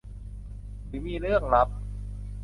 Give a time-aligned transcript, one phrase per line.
[0.85, 1.69] หรือมีเรื่องลับ